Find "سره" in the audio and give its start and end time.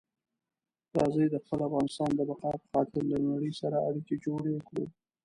3.61-3.77